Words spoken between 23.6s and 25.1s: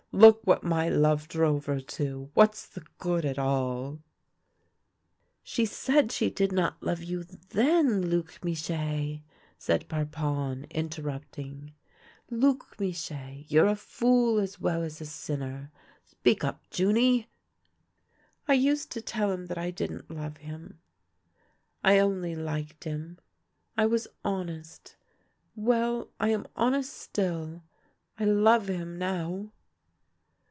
him. I was honest.